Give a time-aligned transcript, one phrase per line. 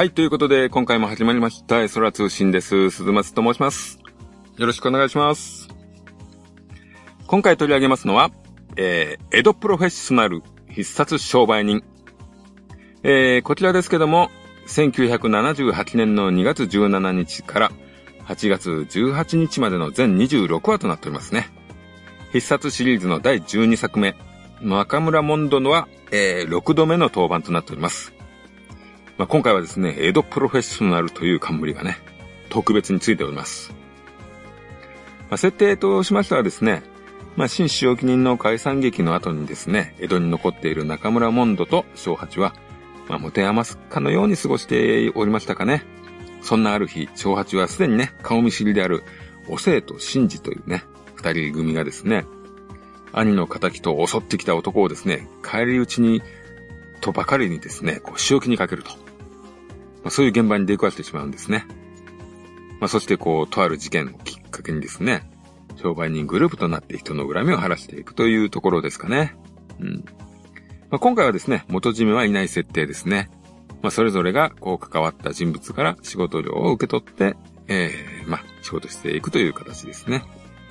[0.00, 2.88] はい、ということで、今回も始まりました、空通信です。
[2.88, 3.98] 鈴松と申します。
[4.56, 5.68] よろしくお願いします。
[7.26, 8.30] 今回取り上げますのは、
[8.78, 11.82] えー、江戸プロフェッショナル必殺商売人。
[13.02, 14.30] えー、こちらですけども、
[14.68, 17.72] 1978年の2月17日から
[18.24, 21.50] 8月18日までの全26話となっておりますね。
[22.32, 24.16] 必殺シリーズの第12作目、
[24.62, 28.14] 中村モンドのは、えー、6度目の登板となっております。
[29.20, 31.98] まあ、今回はですね、江戸プロフェッショナルという冠がね、
[32.48, 33.70] 特別についております。
[35.28, 36.82] まあ、設定としましてはですね、
[37.36, 42.54] まあ、新使用記人の解散劇の後にですね、江戸に残っている中村モンドと小八は、
[43.10, 45.84] まあ、持て余すかのように過ごしておりましたかね。
[46.40, 49.04] そんなある日、小八はすでにね、顔見知りである、
[49.48, 50.82] お生と真治というね、
[51.14, 52.24] 二人組がですね、
[53.12, 56.22] 兄の仇と襲ってきた男をですね、帰り討ちに、
[57.02, 59.09] とばかりにですね、こう、仕置きにかけると。
[60.02, 61.66] まあ、そういう現場に出くわしてしまうんですね。
[62.80, 65.30] まあ、そしてこう、とある事件をきっかけにですね、
[65.76, 69.34] 商売人グループとなって人の恨みを晴らしていくというところですかね。
[69.78, 70.04] うん。
[70.90, 73.30] まあ、今回はですね、元締めはいない設定ですね。
[73.82, 77.36] まあ、それぞれがこう関わった人物から仕事量を受け取って、
[77.68, 77.90] え
[78.22, 80.24] えー、まあ、仕事していくという形ですね。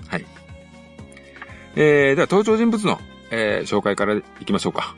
[0.08, 0.26] はい。
[1.76, 3.00] えー、では登場人物の、
[3.32, 4.96] えー、紹介からいきましょうか。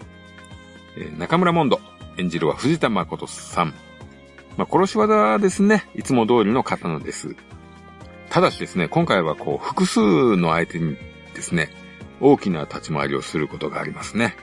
[0.98, 1.80] えー、中村モンド、
[2.18, 3.73] 演じるは藤田誠さん。
[4.62, 5.88] まあ、殺し技ですね。
[5.95, 7.36] いつも通りの刀です。
[8.30, 10.98] ただしですね、今回はこう、複数の相手に
[11.34, 11.72] ですね、
[12.20, 14.36] 大きな立ち回りをすることがありますね。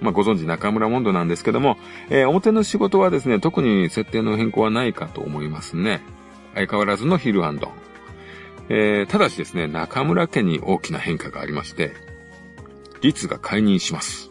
[0.00, 1.78] まあ、ご存知中村モンドなんですけども、
[2.10, 6.00] えー、表の仕事はですね、特に設定の変更はないかと思いますね。
[6.54, 7.72] 相変わらずのヒルアンド。
[8.68, 11.92] えー、ただしですね、中村家に大きな変化がありまして、
[13.00, 14.30] 律が解任します。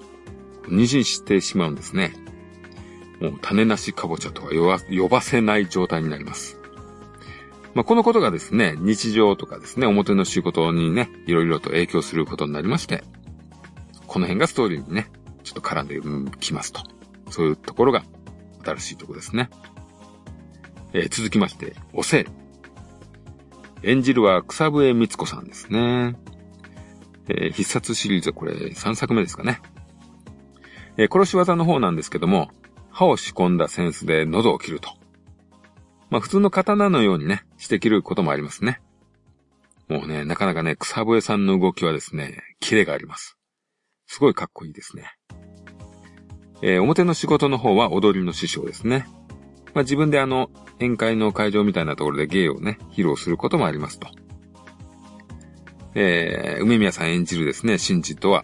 [0.69, 2.26] 二次してしまうんですね。
[3.19, 6.57] もう種なしかぼちゃとは呼ばせない状態になります。
[7.73, 13.03] まあ、このことがですね、日常とかですね、表の仕事にね、いろいろと影響することになりまして、
[14.07, 15.11] この辺がストーリーにね、
[15.43, 15.99] ちょっと絡んで
[16.39, 16.81] きますと。
[17.29, 18.03] そういうところが
[18.63, 19.49] 新しいところですね。
[20.93, 22.25] えー、続きまして、おせい。
[23.83, 26.15] 演じるは草笛光子さんですね。
[27.29, 29.61] えー、必殺シリーズはこれ3作目ですかね。
[30.97, 32.49] えー、殺し技の方なんですけども、
[32.97, 34.89] 刃を仕込んだセンスで喉を切ると。
[36.09, 38.81] まあ普通の刀のようにね、して切ることもありますね。
[39.87, 43.37] もうね、なかなかね、草笛さんの動きはですね、キレがあります。
[44.07, 45.11] すごいかっこいいですね。
[46.63, 49.05] えー、表の仕事の方は踊りの師匠ですね。
[49.75, 50.49] まあ、自分であの、
[50.79, 54.07] 宴会の会場みたいなところで芸をね、披露することもありますと。
[55.93, 58.43] えー、梅宮さん演じるですね、真治とは、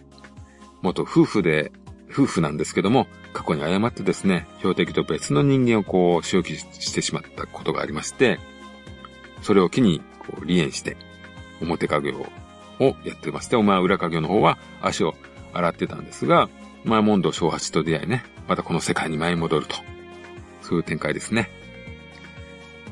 [0.80, 1.72] 元夫婦で、
[2.14, 8.38] 夫婦なんですけども、過去に誤ってですね、標的と別の人間をこう、仕置きしてしまったことがありまして、
[9.42, 10.96] それを機に、こう、離縁して、
[11.60, 12.24] 表家業
[12.78, 15.14] をやってまして、お前は裏家業の方は足を
[15.52, 16.48] 洗ってたんですが、
[16.84, 19.76] マーモンド小八と出会いね、またこの世界に舞い戻ると。
[20.62, 21.50] そういう展開ですね。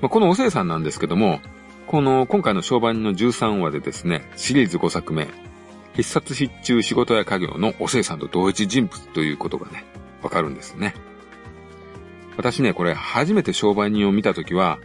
[0.01, 1.41] まあ、このおせいさんなんですけども、
[1.87, 5.29] この今回の商売人の13話でですね、シリーズ5作目、
[5.95, 9.85] 必殺必中仕事や家業のおせいさんと同一人物ということがね、
[10.23, 10.95] わかるんですね。
[12.37, 14.79] 私ね、これ初めて商売人を見たときは、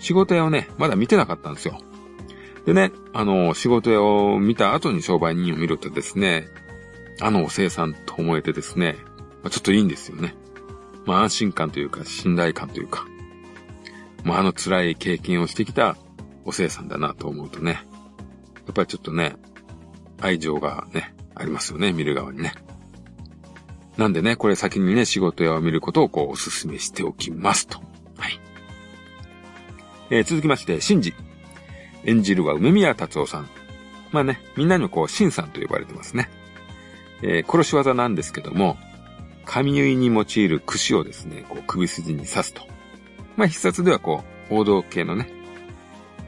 [0.00, 1.78] 仕事屋をね、まだ見てなかったんですよ。
[2.64, 6.48] でね、あの、仕事屋を見た後に商売人を見るとですね、
[7.20, 8.96] あのお生産と思えてですね、
[9.42, 10.34] まあ、ちょっといいんですよね。
[11.06, 13.06] まあ安心感というか信頼感というか、
[14.24, 15.96] まああの辛い経験をしてきた
[16.44, 17.80] お生産だなと思うとね、
[18.66, 19.36] やっぱりちょっとね、
[20.20, 22.54] 愛情がね、ありますよね、見る側にね。
[23.96, 27.78] なんでね、これ先にね、仕事屋を見ることをこうお勧めしておきますと。
[28.18, 28.40] はい。
[30.10, 31.14] えー、続きまして、シンジ。
[32.04, 33.48] 演じるは梅宮達夫さん。
[34.12, 36.28] まあね、みんなにもこう、シンさんと呼ばれてますね。
[37.22, 38.76] えー、殺し技なんですけども、
[39.46, 42.62] 髪結いに用いる串をですね、こう首筋に刺すと。
[43.36, 45.30] まあ必殺ではこう、王道系のね、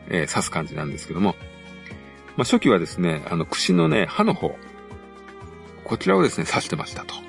[0.09, 1.35] えー、刺す感じなんですけども、
[2.39, 4.57] まあ初期はですね、あの串のね、刃の方、
[5.83, 7.17] こちらをですね、刺してましたと。
[7.17, 7.21] ま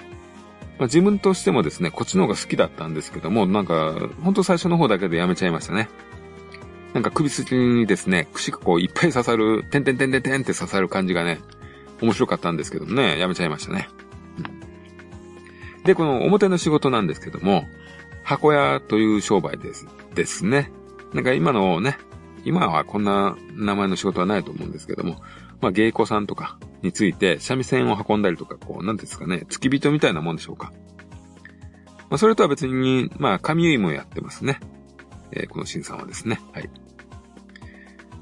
[0.81, 5.89] あ自分としてもですね、こっちの方が好きだったんですけども、なんか、ほんと最初の方だけでやめちゃいましたね。
[6.93, 11.39] なんか首筋にですね、串がこういっぱい刺さる、てんてんてんてんてんって刺さる感じがね、
[12.03, 13.89] 面白かったんですけどもね、やめちゃいましたね。
[14.37, 17.67] うん、で、この表の仕事なんですけども、
[18.21, 20.71] 箱屋という商売です、ですね。
[21.15, 21.97] なんか今のね、
[22.45, 25.21] 今はこんな名前の仕事はないと思うんですけども、
[25.61, 30.71] まあ芸妓さんとかについて三味線を運んだりとか、こう、なんですかね、付き人みたいなもんでしょうか。
[32.09, 34.59] まあ、それとは別に、まあ、髪結もやってますね。
[35.31, 36.41] えー、この新さんはですね。
[36.53, 36.69] はい。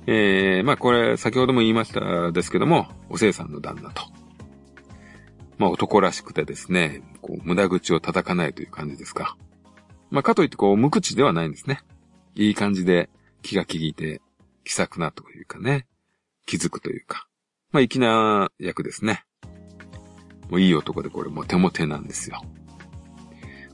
[0.08, 4.04] えー、まあ、これ、先ほども言いましたですけども、おせいさんの旦那と。
[5.58, 9.38] まあ、男らしくてですね、こう、無駄口を叩かないという感じですか。
[10.10, 11.80] まあ、かといってこう、無口ではないんですね。
[12.36, 13.10] いい感じで
[13.42, 14.22] 気が利いて、
[14.64, 15.86] 気さくなというかね、
[16.46, 17.28] 気づくというか。
[17.72, 19.24] まあ、粋な役ですね。
[20.50, 22.42] もういい男でこれモテモテなんですよ。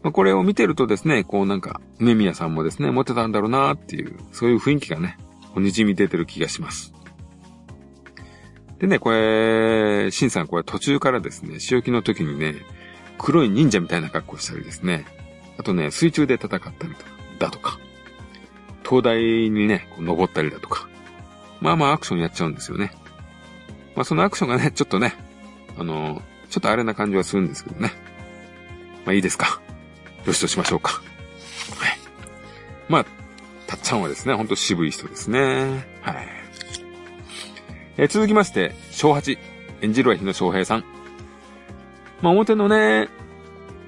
[0.01, 5.17] まあ、これを見てるとですね、こうなんか、梅宮さんもですね、モテたんだろうなっていう、そういう雰囲気がね、
[5.55, 6.93] おにじみ出てる気がします。
[8.79, 12.55] でね、これ、シンさんこれ途中からですね、仕置きの時にね、
[13.17, 15.05] 黒い忍者みたいな格好したりですね、
[15.57, 16.73] あとね、水中で戦ったり、
[17.39, 17.79] だとか、
[18.93, 20.87] 灯台にね、こう登ったりだとか、
[21.61, 22.91] まあまあアクションやっちゃうんですよね。
[23.95, 25.15] まあそのアクションがね、 ちょっとね、
[25.77, 27.91] あの、ちょっとあれな感じはするんですけどね。
[29.05, 29.61] まあいいですか。
[30.25, 31.01] よしとしましょうか。
[31.77, 31.97] はい。
[32.87, 33.05] まあ、
[33.65, 35.87] たっちゃんはですね、ほんと渋い人ですね。
[36.01, 36.27] はい。
[37.97, 39.37] え、続きまして、小八。
[39.81, 40.85] 演じるは日野翔平さん。
[42.21, 43.09] まあ、表のね、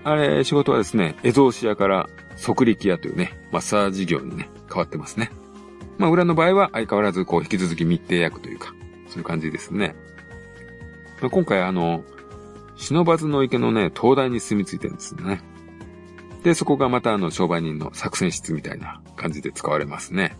[0.04, 5.32] あれ、仕事はですね、江蔵市屋から即力屋というね、マッサージ業にね、変わってますね。
[5.98, 8.74] まあ、裏の場合は相変わらずこう、引き続き密偵役というか、
[9.08, 9.96] そういう感じですね。
[11.22, 12.04] まあ、今回あの、
[12.76, 15.42] 忍ばずの池のね、灯台に住み着いてるんですね。
[16.44, 20.36] で、そこがまたあの、商売人の作戦室みたいな感じで使われますね。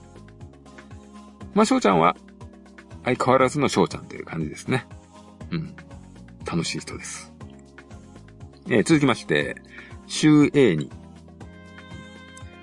[1.54, 2.18] まあ、翔ちゃんは、
[3.06, 4.86] 相変わらずの翔ちゃんという感じですね。
[5.52, 5.76] うん。
[6.46, 7.34] 楽しい人です。
[8.68, 9.56] えー、続きまして、
[10.08, 10.92] 周英に、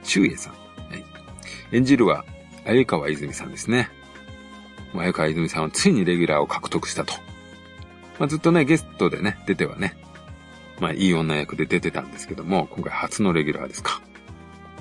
[0.02, 0.61] 周英さん。
[1.72, 2.24] 演じるは、
[2.64, 3.90] 鮎川泉さんですね。
[4.92, 7.14] 鮎川泉さんはついにレギュラーを獲得したと。
[8.18, 9.96] まあ、ずっとね、ゲストでね、出てはね、
[10.80, 14.00] まあ、いい女役で出てたんですけども、今回初のレギュラーですか。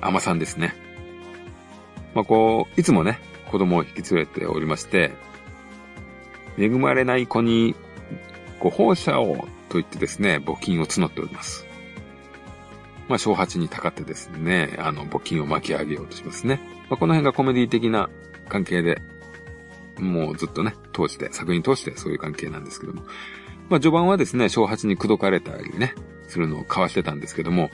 [0.01, 0.75] アマさんですね。
[2.13, 3.19] まあ、こう、いつもね、
[3.51, 5.11] 子供を引き連れておりまして、
[6.57, 7.75] 恵まれない子に、
[8.59, 11.65] ご奉仕をと言ってですね、募金を募っております。
[13.11, 16.61] まあ、小八にたかってですね、あの、募金を巻き上げようとしますね。
[16.89, 18.09] まあ、この辺がコメディ的な
[18.47, 19.01] 関係で、
[19.99, 23.01] もうずっとね、通して、作品通してそういう関係なんですけども。
[23.69, 25.93] まあ序盤はですね、小八に口説かれたりね、
[26.29, 27.69] するのを交わしてたんですけども、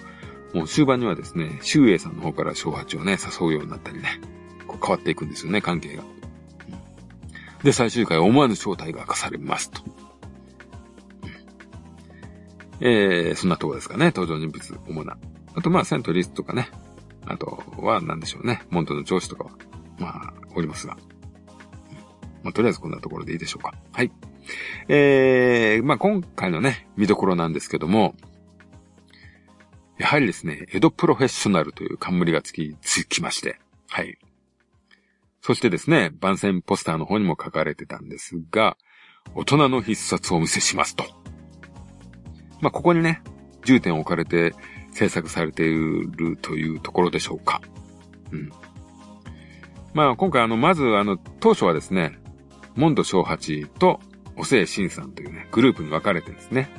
[0.54, 4.20] もう終盤にはですね、周英さんの方から小八をね、誘うようになったりね、
[4.66, 6.04] こう変わっていくんですよね、関係が。
[7.64, 9.82] で、最終回思わぬ正体が明かされますと。
[12.80, 15.18] えー、そんなとこですかね、登場人物、主な。
[15.56, 16.70] あと、まあ、セントリスとかね。
[17.26, 18.62] あとは、なんでしょうね。
[18.70, 19.52] モントの上司とかは、
[20.00, 20.98] まあ、おりますが。
[22.44, 23.74] まあ、とりあえずこんなところでいいでしょうか。
[23.92, 24.12] はい。
[24.88, 28.16] えー、まあ、今回のね、見どころなんですけども、
[29.98, 33.60] やはりですね、江戸プロフェッショナルという冠がつき、つきまして、
[33.90, 34.18] はい。
[35.42, 38.78] そしてですね、番宣ポスターの方にも書かれてたんですが、
[39.34, 41.06] 大人の必殺をお見せしますと。
[42.62, 43.22] まあ、ここにね、
[43.66, 44.54] 重点を置かれて
[44.92, 47.62] 制作されているというところでしょうか。
[48.32, 48.52] うん。
[49.94, 52.18] まあ、今回あの、まずあの、当初はですね、
[52.76, 54.00] モンド小八と、
[54.40, 56.70] おせいしんさんというね、グループに分かれてですね。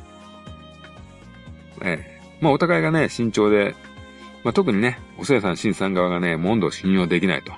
[1.82, 3.74] ええまあお互いがね、慎重で、
[4.44, 7.52] まあ特にね、おせいさん、しんさん側がね、モンドを信用できないと。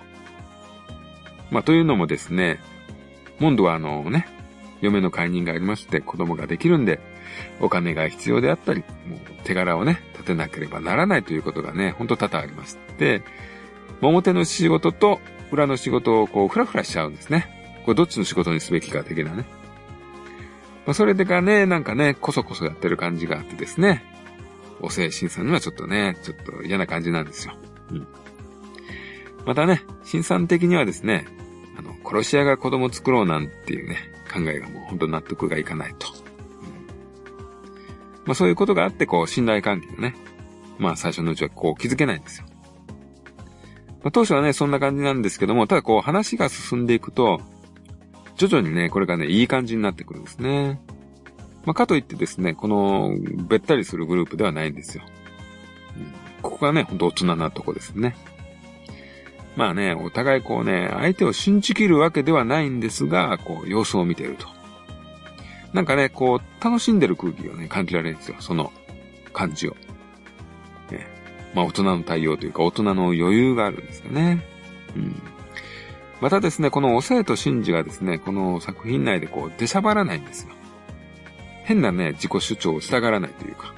[1.51, 2.61] まあというのもですね、
[3.39, 4.27] モンドはあのね、
[4.81, 7.01] 嫁の解任がありまして子供ができるんで、
[7.61, 13.23] お金が必要であったり、もう手柄をね、立てなければならないということがね、ほんと多々ありまして、
[14.03, 15.21] 表の仕事と
[15.51, 17.83] 裏の仕事をこう、ふらふらしちゃうんですね。
[17.85, 19.45] これどっちの仕事にすべきか的なね。
[20.87, 24.05] まあ、それでかね、なんかね、こそこそやってる感じがあってですね。
[24.81, 27.55] お精神さんにはちょっとね、ちょっと嫌な感じなんですよ。
[27.91, 28.07] うん。
[29.45, 31.27] またね、新さん的にはですね、
[31.79, 33.97] あの、殺し屋が子供作ろうなんていうね、
[34.33, 36.09] 考えがもう本当納得がいかないと。
[38.31, 40.15] まあそういうことがあって、こう、信頼関係がね、
[40.79, 42.47] まあ最初のうちはこう気づけないんですよ。
[44.05, 47.41] まあ当初はね、そんな感じなんですけども、ただこう話が進んでいくと、
[48.37, 50.81] 徐々にね、これがね、いい感じになってくるんですね。
[51.65, 53.17] まあ、かといってですね、この、
[53.49, 55.03] べったりするグループではないんですよ。
[56.41, 58.15] ここがね、ほんと大人なとこですね。
[59.57, 64.60] まあね、お互いこうね、相手を信じきるわけではないんですが、こう、様子を見ていると。
[65.73, 68.73] なんかね、こう、楽しんでる空気をね、感じられるんですよ、その
[69.33, 69.77] 感じを。
[70.91, 71.07] ね、
[71.55, 74.45] まあ、大人の対応というか、大人の余裕があるんですよね。
[74.97, 75.23] うん。
[76.21, 80.55] またですね、このお生と真治がですね、この作品内でこう、出しゃばらないんですよ。
[81.65, 83.73] 変なね、自己主張をしたがらないというか。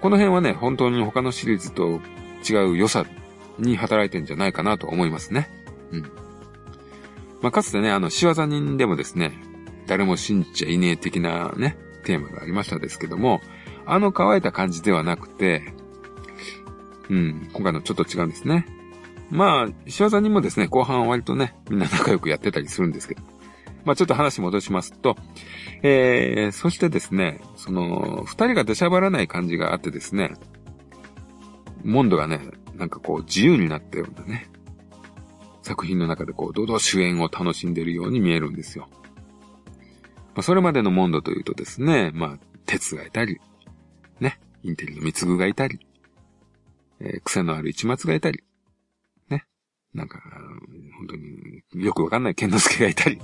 [0.00, 2.00] この辺はね、本当に他のシリーズと
[2.48, 3.04] 違う良さ
[3.58, 5.50] に働いてんじゃないかなと思いますね。
[5.92, 6.02] うん。
[7.42, 9.38] まあ、かつてね、あの、仕業人でもですね、
[9.88, 13.40] 誰も信じちゃいねえ的なね、テーマがありましたですけども、
[13.86, 15.72] あの乾いた感じではなくて、
[17.08, 18.66] うん、今回のちょっと違うんですね。
[19.30, 23.22] まあ、仕業人もですね、後半割とね、みんな仲良くやってたりするんですけど。
[23.84, 25.16] まあちょっと話戻しますと、
[25.82, 30.32] えー、そしてですね、その、二人が出しゃばらない感じがあってですね、
[31.84, 32.40] モンドがね、
[32.76, 34.50] なんかこう自由になったようなね、
[35.62, 38.88] 作品の中でこう、堂々主演を楽しんでるように見えるんですよ。
[40.38, 43.40] まあ、それまでのモンドというとですね、まあ、鉄がいたり、
[44.20, 45.84] ね、インテリの貢がいたり、
[47.00, 48.44] えー、癖のある市松がいたり、
[49.30, 49.46] ね、
[49.94, 50.20] なんか、
[50.96, 53.18] 本当によくわかんない剣之助がいたり、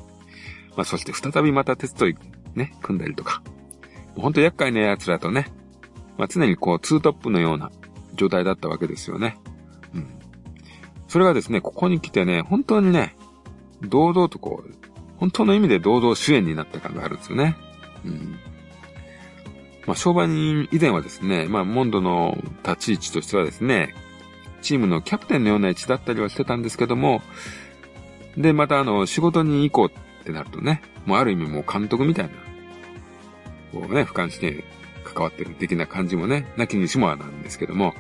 [0.77, 2.07] まあ、そして再びまた鉄と
[2.57, 3.45] ね、組んだりとか、
[4.17, 5.53] ほんと厄介な奴らとね、
[6.19, 7.71] まあ、常にこう、ツートップのような
[8.17, 9.39] 状態だったわけですよね。
[9.95, 10.09] うん。
[11.07, 13.15] それがですね、ここに来てね、本当にね、
[13.83, 14.84] 堂々とこう、
[15.25, 17.57] 本当の意味で堂々主演になった感があるんですよね。
[18.05, 18.39] うん。
[19.87, 23.95] まあ、商売人以前はですね、まあ、モンドの立ち位置としてはですね、
[24.61, 27.23] チームのキャプテンのような位置だったりはしてたんですけども、
[28.37, 32.33] で、またあの、仕事に行こうってなるとね、もうある意味もう監督みたいな、
[33.73, 34.63] こうね、俯瞰して
[35.05, 37.95] 関わってる的な感じもね、なきにしもあなんですけども、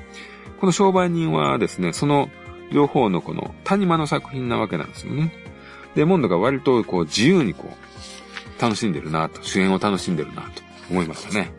[0.61, 2.29] この商売人はですね、その
[2.71, 5.33] 両方のこの谷間の作品なわけなんですよね。
[5.95, 11.53] で、モンドが割とこう自由にこう、楽しんでるなと、主演を楽しんでるなと思いましたね。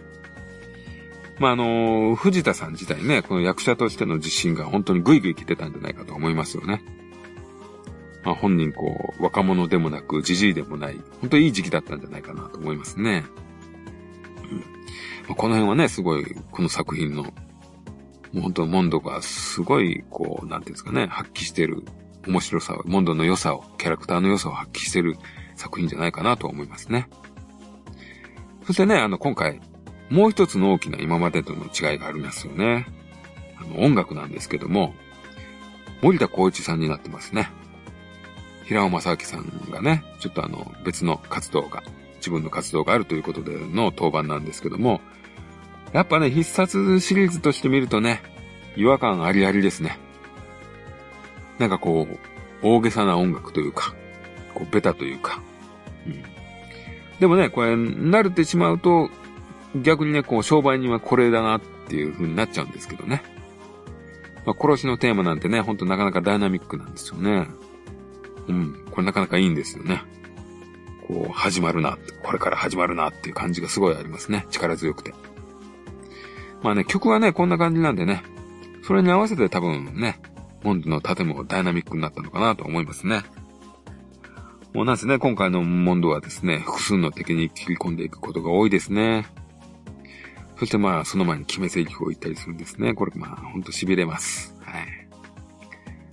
[1.39, 6.81] まあ、あの、藤田さん自体ね、この役者としての自信が本当にグイグイ来てたんじゃないかと思いますよね。
[8.23, 13.25] まあ、本人こう、若者でもなく、じじいでもない、本当いい時期だったんじゃないかなと思いますね。
[14.49, 14.63] うんま
[15.31, 17.31] あ、この辺はね、すごい、この作品の、も
[18.35, 21.83] う本当モンドがすごい、こう、なんていうんですかね、発揮してる
[22.27, 25.17] 面白さを、モンドの良さを、キャラクターの良さを発揮してる
[25.55, 27.07] 作品じゃないかなと思いますね。
[28.65, 29.61] そしてね、あの、今回、
[30.09, 32.87] もう一つの大きな今までとの違いがありますよね。
[33.57, 34.93] あの、音楽なんですけども、
[36.01, 37.49] 森田光一さんになってますね。
[38.65, 41.83] 平尾正明さんがね、ちょっとあの、別の活動が、
[42.17, 45.01] 自分の活動があるということでの当番なんですけども、
[45.93, 48.21] やっぱね、必殺シリーズとして見るとね、
[48.75, 49.97] 違和感ありありですね。
[51.59, 52.17] なんかこう、
[52.61, 53.93] 大げさな音楽というか、
[54.53, 55.41] こう、ベタというか、
[56.05, 56.23] うん。
[57.19, 59.09] でもね、これ、慣れてしまうと、
[59.75, 63.23] 逆にね、こう、商売人はこれだなっていう風になっちゃうんですけどね。
[64.45, 67.47] まあ、殺しのテーマなんてね、ほんとなかなかダイナミックなんですよね。
[68.47, 68.85] うん。
[68.91, 70.03] これなかなかいいんですよね。
[71.07, 74.45] こう、始まるな、これから始まるなっていう感じがすごいありますね。
[74.49, 75.13] 力強くて。
[76.63, 78.23] まあね、曲はね、こんな感じなんでね、
[78.83, 80.19] それに合わせて多分ね、
[80.65, 83.21] モンドの盾もダイナミックになったのかなと思いますね。
[84.73, 89.27] もうなんせね、今回のモンドはですね、複数の敵に切り込んでいくことが多いですね。
[90.57, 92.95] そしてまあ、その前に決め台詞を言ったりするんですね。
[92.95, 94.55] これまあ、ほんと痺れます。
[94.61, 95.07] はい。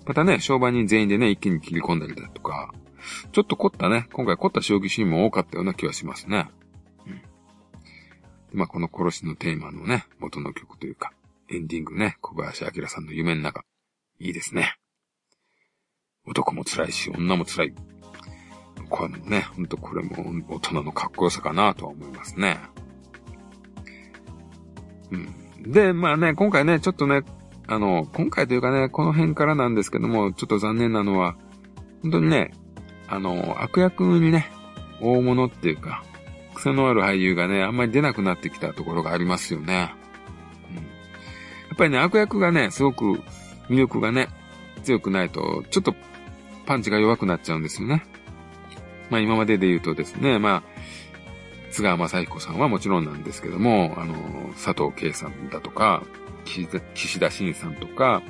[0.05, 2.75] またね、商売人全員でね、一気に切り込んだりだとか、
[3.33, 6.51] ちょっと凝ったね、今回凝った将棋シーンも多かったような気はしますね。
[7.07, 7.11] う
[8.55, 8.59] ん。
[8.59, 11.13] まあ、この殺しのテーマのね、元の曲というか、
[11.49, 13.65] エンディングね、小林明さんの夢の中、
[14.23, 14.77] いいですね。
[16.29, 17.75] 男も辛いし、女も辛い。
[18.89, 22.61] これね、ほんとこれも大人のかっこよさかなとは思いますね。
[25.11, 25.73] うん。
[25.73, 27.23] で、まあね、今回ね、ちょっとね、
[27.67, 31.37] あの、今回というかね、この辺からなんですけども、ちょっと残念なのは、
[32.03, 32.53] 本当にね、
[33.09, 34.53] あの、悪役にね、
[35.01, 36.05] 大物っていうか、
[36.55, 39.93] 癖のある俳優がね、あんまり出なくなってきたところがありますよね。
[40.71, 40.77] うん。
[40.77, 40.83] や
[41.75, 43.21] っぱりね、悪役がね、すごく
[43.73, 44.29] 魅力がね、
[44.83, 45.95] 強くないと、ちょっと
[46.67, 48.05] パンチが弱くなっちゃうんですよね。
[49.09, 50.63] まあ今までで言うとですね、まあ、
[51.71, 54.15] 津川雅彦さんはもちろんなんですけども、あの、
[54.63, 56.03] 佐藤圭さんだとか、
[56.45, 58.23] 岸田新さんとか、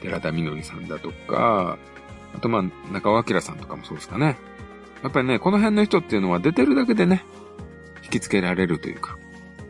[0.00, 1.78] 寺田みのりさんだとか、
[2.34, 4.36] あとまあ、中尾明さんとかもそうですかね。
[5.02, 7.24] やっぱりね、この辺の人っていうのは出てるだけでね、
[8.04, 9.18] 引きつけられるというか、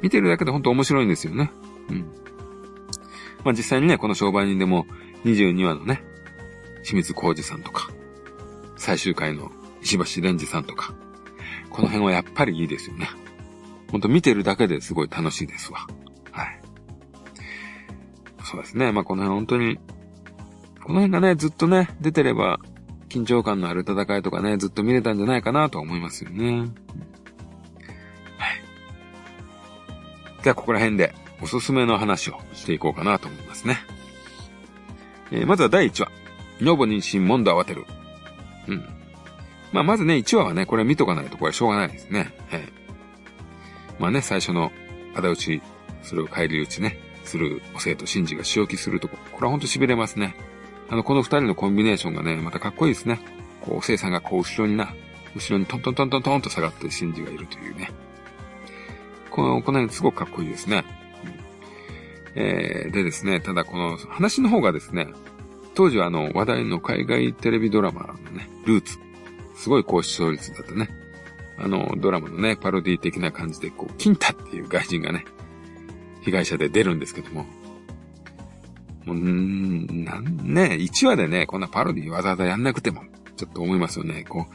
[0.02, 1.50] 見てるだけで本当面白いんですよね。
[1.88, 2.06] うん。
[3.44, 4.86] まあ実際にね、この商売人でも
[5.24, 6.02] 22話のね、
[6.82, 7.90] 清水浩二さんとか、
[8.76, 9.50] 最終回の
[9.82, 10.94] 石橋蓮司さんとか、
[11.70, 13.08] この辺はやっぱりいいですよね。
[13.90, 15.86] ほんと見てるだけですごい楽しいですわ。
[16.30, 16.60] はい。
[18.44, 18.92] そうですね。
[18.92, 19.78] まあ、この辺本当に、
[20.84, 22.58] この辺がね、ずっとね、出てれば、
[23.08, 26.58] 緊張感のある戦いとかね、ずっと見れたんじゃないかなと思いますよね。
[26.58, 26.68] はい。
[30.42, 33.76] じゃあ、ここら辺で、おすすめの話をしていこうかなと思いますね。
[35.30, 36.10] えー、まずは第1話。
[36.62, 37.84] 女房妊娠、モンド慌てる。
[38.66, 38.84] うん。
[39.70, 42.34] まあ、まずね、1話はね、これ見とかないとこれしょうがないですね。
[42.48, 42.72] はい。
[43.98, 44.72] まあね、最初の、
[45.14, 45.62] 仇討ち、
[46.02, 49.18] それを帰り討ちね、するお生とンジが仕置きするとこ。
[49.32, 50.36] これはほんと痺れますね。
[50.88, 53.20] あの、この二人のコンビネーションがね、またかっこいいですね。
[53.60, 54.94] こう、お生さんがこう後ろにな、
[55.34, 57.90] 後ろにトントントントントンと下がってシンジがいるというね。
[59.30, 61.03] この、この辺すごくかっこいいですね。
[62.34, 65.08] えー、でですね、ただこの話の方がですね、
[65.74, 68.98] 当時はあの話題の海外テレビドラマのね、ルーツ。
[69.54, 70.88] すごい高視聴率だったね。
[71.58, 75.24] あの、ドラマのね、パロディ的な感じで、こう、キンタっていう外人がね、
[76.22, 77.46] 被害者で出るんですけども。
[79.04, 83.02] もう、んなんね、1話でね、こんなパロディわざわざやんなくても、
[83.36, 84.24] ちょっと思いますよね。
[84.28, 84.54] こう、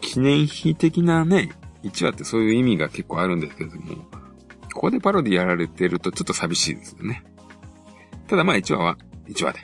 [0.00, 1.50] 記念碑的なね、
[1.84, 4.04] 1話ってそういう意味が結構あるんですけれども、
[4.78, 7.24] ここでパロディやられてるとちょっと寂しいですよね。
[8.28, 9.58] ただまあ1話は1話で、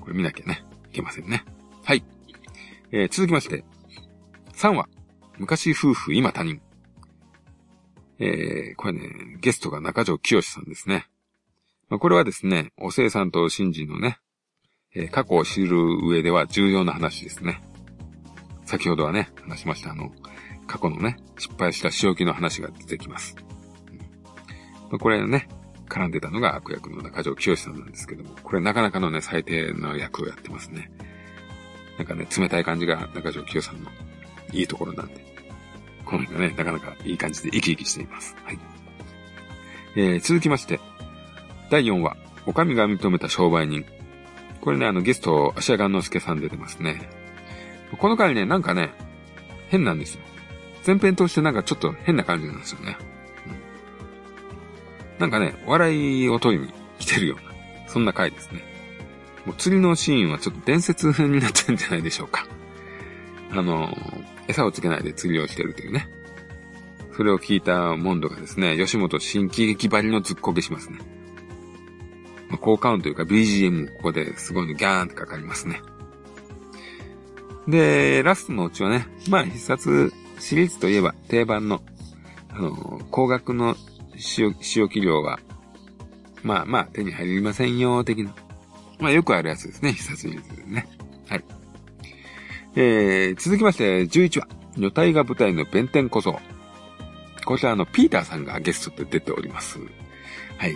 [0.00, 1.44] これ見なきゃね、いけませんね。
[1.82, 2.04] はい。
[2.92, 3.64] えー、続きまして、
[4.54, 4.88] 3話、
[5.36, 6.60] 昔夫婦今他人。
[8.20, 11.08] えー、これね、ゲストが中条清さんですね。
[11.88, 14.20] まあ、これはですね、おせいさんと新人のね、
[14.94, 15.76] えー、過去を知る
[16.06, 17.64] 上では重要な話ですね。
[18.64, 20.12] 先ほどはね、話しましたあの、
[20.68, 23.34] 過去のね、失敗した仕置きの話が出てきます。
[24.92, 25.48] ま、これね、
[25.88, 30.90] 絡んでたのが悪役の中条清さんなんですけども、これなかなかのね、最低な役をやってますね。
[31.98, 33.90] なんかね、冷たい感じが中条清さんの
[34.52, 35.24] いいところなんで、
[36.04, 38.36] この辺がね、なかなかいい感じで生き生きしています。
[38.44, 38.58] はい。
[39.96, 40.80] えー、続きまして、
[41.70, 43.84] 第4話、お上が認めた商売人。
[44.60, 47.08] これね、あの、ゲスト、芦屋岩之助さん出てますね。
[47.98, 48.90] この回ね、なんかね、
[49.68, 50.22] 変なんですよ。
[50.86, 52.96] 前編通してなんかちょっと変な感じなんですよね。
[55.18, 58.62] なんかね、笑いを取りに来てるような、そんな回ですね。
[59.46, 62.46] もう釣りのシーンはちょっと伝説になってるんじゃないでしょうか。
[63.50, 63.88] あの、
[64.48, 66.08] 餌をつけないで釣りをしてるというね。
[67.16, 70.98] それを聞いたモンドがですね、吉本新喜劇張りのずっこけしますね。
[72.48, 75.82] まあ、効果音というか BGM ここですごいのギャーンってかかりますね。
[77.68, 81.82] で、ラストのうちはね、まあ必殺シリーズといえば定番の、
[82.50, 83.76] あの、高額の
[84.18, 85.40] 使用器量は、
[86.42, 88.34] まあまあ手に入りませんよ、的な。
[88.98, 90.88] まあよくあるやつですね、必殺シリーズでね。
[91.28, 91.44] はい。
[92.74, 94.48] えー、続きまして、11話。
[94.78, 96.40] 女体が舞台の弁天こそ。
[97.44, 99.78] こちらのピーターさんがゲストで出ております。
[100.56, 100.74] はい。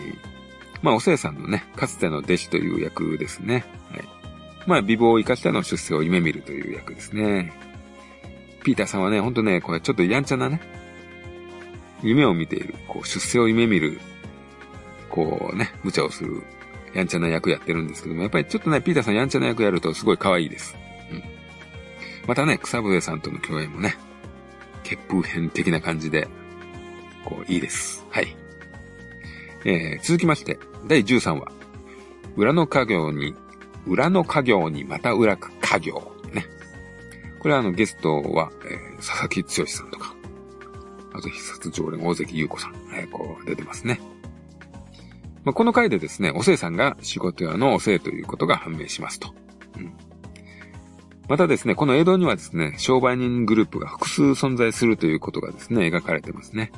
[0.82, 3.64] まあ、おせいさんのね、かつての弟子という役ですね。
[3.90, 4.04] はい。
[4.66, 7.52] まあ、美貌を生かしての出世を夢見るという役ですね。
[8.64, 10.60] ピーターさんはね、ほんとね、これちょっとやんちゃなね、
[12.02, 14.00] 夢を見ている、こう、出世を夢見る、
[15.08, 16.42] こうね、無茶をする、
[16.94, 20.76] やんちゃな役やってるんですけども、やっぱりちょっとね、ピーターさんやんちゃな役やるとすごい可愛いです。
[21.10, 21.36] うん
[22.26, 23.96] またね、草笛さんとの共演もね、
[24.82, 26.28] 血風編的な感じで、
[27.24, 28.04] こう、いいです。
[28.10, 28.36] はい。
[29.64, 31.52] えー、続きまして、第13話。
[32.36, 33.34] 裏の家業に、
[33.86, 36.12] 裏の家業にまた裏家業。
[36.32, 36.46] ね。
[37.38, 40.15] これはあの、ゲストは、えー、佐々木剛さんとか、
[41.16, 44.00] あと必殺常連大関優子さん、えー、こう、出てますね。
[45.44, 49.34] まあ、この回でですね、おせいさんが仕事屋のおせいということが判明しますと。
[49.76, 49.92] うん。
[51.28, 56.72] またですね、この江戸にはですね、商売人グループが複数存在するということがですね、描かれてますね。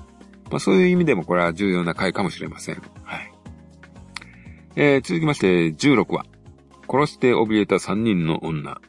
[0.50, 2.82] まあそういう意味でもこれは重要な回かもしれません。
[3.02, 3.32] はい。
[4.76, 6.24] えー、続きまして16話。
[6.90, 8.80] 殺して怯えた3人の女。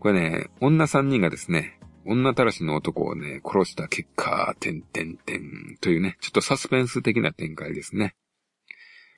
[0.00, 8.14] これね、女3人がですね、女たらしの男をね、殺した結果、てんてんてんというね、ちょっとサスペンス的な展開ですね。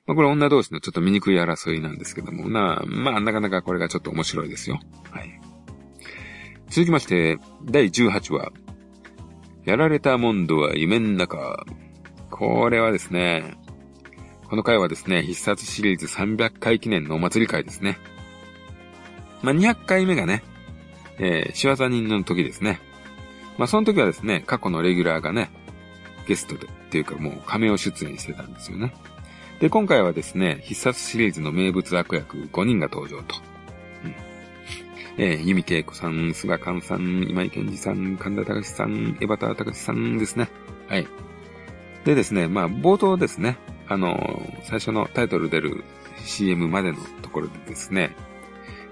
[0.05, 4.79] まあこれ女同士のちょっと醜い争いなんですけども、なまあなかなかこれがちょっと面白いですよ。
[5.11, 5.41] はい。
[6.69, 8.51] 続きまして、第18話。
[9.65, 11.65] やられたモンドは夢の中。
[12.29, 13.57] これはですね、
[14.49, 17.97] この回はですね、必殺シリーズ300回記念のお祭り会ですね。
[19.41, 20.41] まあ、200回目がね、
[21.19, 22.79] えー、仕業人の時ですね。
[23.57, 25.49] まあ、その時はですね、過去のレギュラーがね、
[26.27, 28.93] ゲストで、っていうかもう亀を出演してたんですよね。
[29.59, 33.35] で、今回はですね、必殺シリーズの名物悪役5人が登場と。
[35.19, 40.47] えー、弓恵子さん、菅勘さん、今井健二さん、神田隆さん、江端隆さんですね。
[40.87, 41.07] はい。
[42.05, 45.83] でですね、まあ、冒頭ですね、あのー、最初のタイトル出る
[46.23, 48.15] CM までのところでですね、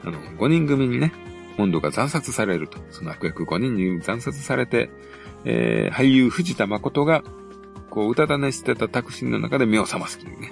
[0.03, 1.13] あの、5人組にね、
[1.58, 2.78] 温度が惨殺されると。
[2.91, 4.89] その悪役5人に惨殺されて、
[5.46, 7.24] えー、俳優藤田誠が、
[7.89, 10.52] こう、うたた寝してたタクシーの中で目を覚ますというね。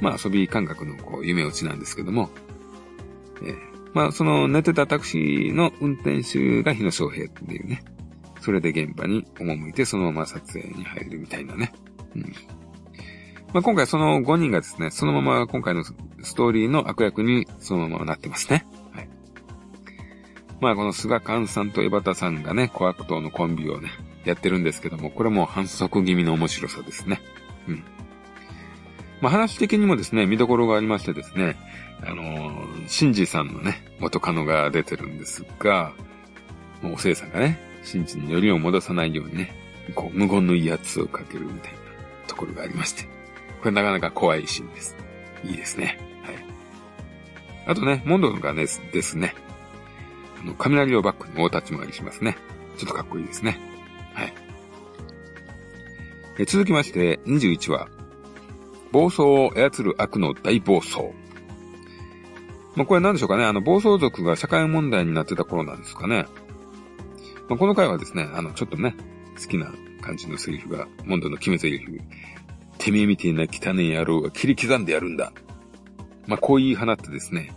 [0.00, 2.30] まあ遊び感覚のこう、夢落ちなんですけども、
[3.42, 3.56] えー、
[3.92, 7.82] まあその寝てたタクシーの運転手が日野翔平っていうね。
[8.40, 11.72] それで現場に赴いてそのまま撮影に入るみたいなね。
[12.14, 12.22] うん。
[13.52, 15.94] まあ今回その5人がですね、そのまま今回のス
[16.34, 18.66] トーリーの悪役にそのままなってますね。
[20.60, 23.90] まあこの菅寛さんと江端さんがね、小悪党のコンビをね、
[24.24, 27.20] やってるんですけども、これも反則気味の面白さですね。
[27.68, 27.84] うん。
[29.20, 31.56] まあ、話的にもですね、見どころがありましてですね、
[32.02, 35.92] あのー、シンジさんのね、元カノが出てるんですが、
[36.82, 39.54] もうおせいさんがね、シンジによりを戻さないようにね、
[39.94, 41.78] こう、無言の威圧をかけるみたいな
[42.26, 43.04] ところがありまして、
[43.60, 44.96] これなかなか怖いシーンです。
[45.44, 45.98] いいですね。
[46.22, 46.36] はい。
[47.66, 49.34] あとね、モンドがね、ですね、
[50.42, 52.36] あの、雷をバックに大立ち回りしますね。
[52.76, 53.58] ちょっとかっこいいですね。
[54.14, 54.32] はい。
[56.38, 57.88] え続きまして、21話、
[58.92, 61.10] 暴走を操る悪の大暴走。
[62.76, 63.44] まあ、これ何でしょうかね。
[63.44, 66.26] あの、暴走族が社会問題になってた頃なんですかね。
[67.48, 68.94] まあ、この回はですね、あの、ちょっとね、
[69.40, 71.86] 好きな感じのセリフが、モンドの決め台詞。
[72.78, 75.32] てめえみてえな汚い野郎が切り刻んでやるんだ。
[76.26, 77.50] まあ、こう言い放ってですね、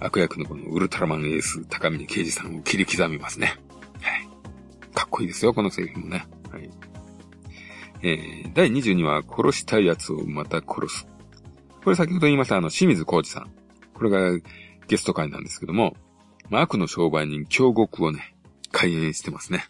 [0.00, 3.56] 悪役のこのウルトラマンエース、高峰刑事さんを切り刻みますね。
[4.00, 4.94] はい。
[4.94, 6.26] かっこいいですよ、このセリフもね。
[6.50, 6.70] はい。
[8.02, 11.06] えー、第22話、殺したい奴をまた殺す。
[11.82, 13.50] これ先ほど言いました、あの、清水浩二さん。
[13.94, 14.38] これが
[14.88, 15.96] ゲスト会なんですけども、
[16.50, 18.34] まあ、悪の商売人、京極をね、
[18.72, 19.66] 開演してますね。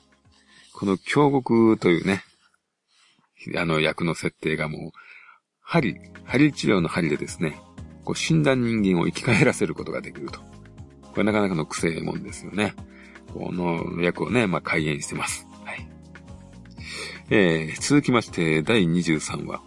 [0.73, 2.25] この京極というね、
[3.57, 4.91] あの役の設定がもう、
[5.61, 7.61] 針、針治療の針でですね、
[8.05, 10.41] こう死んだ人間を生き返らせることができると。
[11.13, 12.75] これなかなかの癖もんですよね。
[13.33, 15.47] この役をね、まあ、開演してます。
[15.65, 15.89] はい
[17.31, 19.61] えー、続きまして、第23話。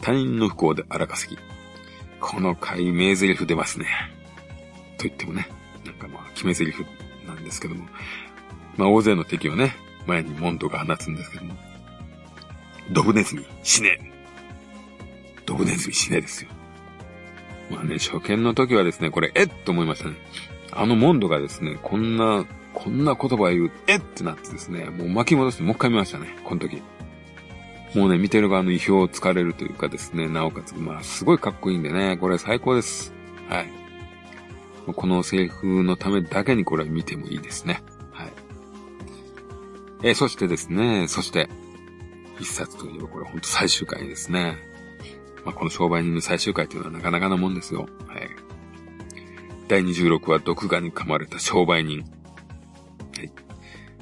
[0.00, 1.40] 他人の不幸で荒稼ぎ。
[2.20, 3.86] この回、名台詞出ますね。
[4.98, 5.48] と言ってもね、
[5.84, 6.86] なんかまあ、決め台詞
[7.26, 7.84] なんですけども。
[8.76, 9.74] まあ、大勢の敵をね、
[10.06, 11.54] 前にモンドが放つんですけども。
[12.92, 13.98] ドブネズミ、死ね
[15.44, 16.50] ドブネズミ死ねですよ。
[17.70, 19.48] まあね、初見の時はですね、これ、えっ？
[19.64, 20.16] と思いましたね。
[20.72, 24.00] あのモンドがですね、こんなこんな言葉言う、えっ？
[24.00, 26.82] てなってですね、もう巻き戻してもう一回見ましたね、この時。
[27.94, 33.14] もうね、見てる側の意表をつかれるというかですね、なおかつ、まあ、すごいかっこいいんでね、これ最高です。
[33.48, 33.68] はい。
[34.94, 37.82] このセリフのためだけにこれは見てもいいですね。
[38.12, 38.32] はい。
[40.02, 41.48] え、そしてですね、そして、
[42.38, 44.58] 一冊といえばこれほんと最終回ですね。
[45.46, 47.88] まあ、この商売人の最終回というのはなかなかなもんですよ。
[48.08, 48.28] はい。
[49.68, 52.00] 第26話、毒牙に噛まれた商売人。
[52.00, 53.30] はい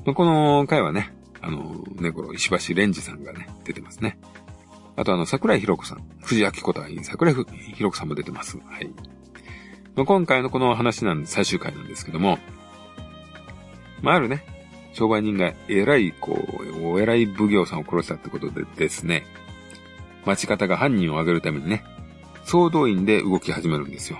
[0.06, 4.18] まあ、この回はね、あの、ね、この石橋蓮司さんがね、出てますね。
[4.96, 8.56] あとあの、桜井博子さん、藤明子隊員、桜井博子さんも出てます。
[8.56, 8.90] はい。
[9.94, 12.38] まあ、今回のこの話なんで、最終回なんですけども、
[14.00, 14.46] まあ、あるね、
[14.94, 16.38] 商売人が偉い、こ
[16.80, 19.26] う、お偉い奉行さんを殺したってことでですね、
[20.24, 21.84] 町方が犯人を挙げるためにね、
[22.44, 24.18] 総動員で動き始めるんですよ。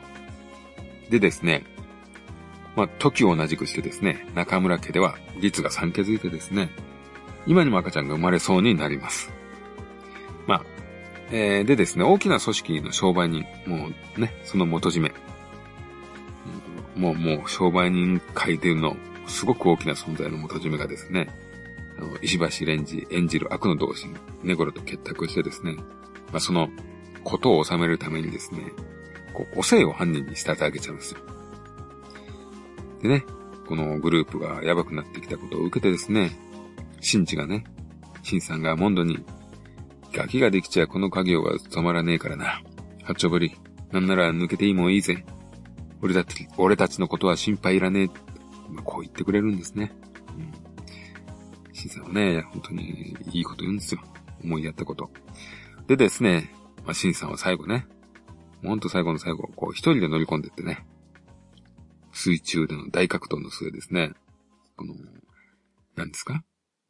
[1.11, 1.65] でですね、
[2.77, 6.71] まあ、時を同じくしてですね、中村家では律が産気づいてですね、
[7.47, 9.33] 今にも赤ちゃんが生まれそうになります。
[10.47, 10.65] まあ、
[11.31, 15.13] えー、でですね、大きな組織の商売人、もうね、その元締め。
[16.97, 21.29] もう、もう、商売人界での、すごく大きな存在の元締めがですね、
[21.99, 25.77] あの、石橋蓮司演じる悪の同心、ネゴロと結託してですね、
[26.33, 26.69] まあ、その、
[27.25, 28.73] ことを収めるためにですね、
[29.33, 31.21] こう、おせいを犯人に仕立て上げちゃうんですよ。
[33.03, 33.25] でね、
[33.67, 36.39] このグループがやばくなってきたことを受けてですね、
[37.01, 37.65] シンジがね、
[38.23, 39.25] シンさんがモンドに、
[40.13, 42.63] ガキができちゃこの家業は止まらねえからな。
[43.03, 43.57] 八丁堀、
[43.91, 45.25] なんなら抜けていいもんいいぜ。
[46.03, 48.07] 俺たち、俺たちのことは心配いらねえ。
[48.71, 49.93] まあ、こう言ってくれるんですね。
[51.85, 51.89] うん。
[51.89, 54.01] シンさんはね、本当にいいこと言うんですよ。
[54.43, 55.11] 思いやったこと。
[55.87, 56.53] でですね、
[56.85, 57.87] まあ、シンさんは最後ね、
[58.63, 60.87] ほんと最後の最後、こう一人で乗り込んでってね、
[62.13, 64.13] 水中での大格闘の末ですね、
[64.77, 64.95] この、
[65.97, 66.43] 何ですか？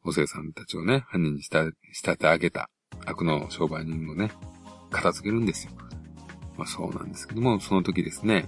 [0.03, 2.69] おせいさんたちをね、犯人にした仕立て上げた
[3.05, 4.31] 悪の商売人をね、
[4.91, 5.73] 片付けるんですよ。
[6.57, 8.47] まあそうなんですけども、その時ですね、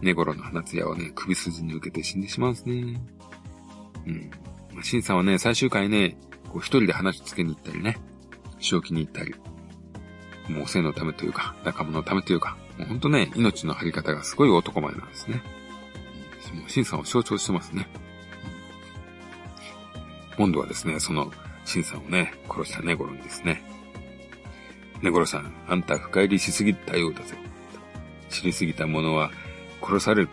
[0.00, 3.00] ネゴロの花艶をね、首筋に受けて死んでしまうんですね。
[4.06, 4.30] うん。
[4.82, 6.16] シンさんはね、最終回ね、
[6.48, 7.98] こう一人で話しつけに行ったりね、
[8.60, 9.34] 正気に行ったり、
[10.48, 15.42] もうおせいのためというか、仲間のためというか、もうほんとね、命の張り方がすごい男前なんですね。
[16.66, 17.88] シンさんを象徴してますね。
[20.36, 21.32] 今度はですね、その、
[21.64, 23.62] シンさんをね、殺したネゴロにですね、
[25.02, 27.36] ネゴロさん、あんた深入りしすぎたようだぜ。
[28.30, 29.30] 知りすぎた者は
[29.82, 30.28] 殺される。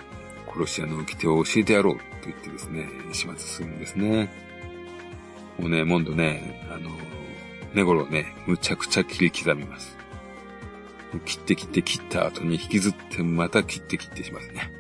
[0.48, 1.98] 殺し屋の掟を教えてやろう。
[2.26, 4.30] と言ってですね、始末するんですね。
[5.60, 6.90] もうね、モンドね、あの、
[7.74, 9.96] ネゴロね、むちゃくちゃ切り刻みます。
[11.26, 14.72] 切って切って切った後に引きずってまた切って切ってしますね。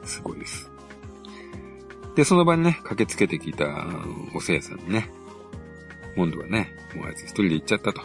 [0.00, 0.70] うん、すごいです。
[2.16, 3.66] で、その場にね、駆けつけてきた
[4.34, 5.10] おせいさんにね、
[6.16, 8.02] モンドはね、もうあいつ一人で行っちゃったと。